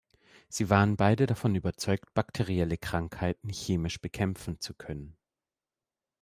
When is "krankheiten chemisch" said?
2.79-4.01